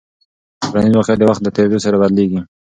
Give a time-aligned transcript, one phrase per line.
[0.61, 2.39] ټولنیز واقیعت د وخت له تېرېدو سره بدلېږي.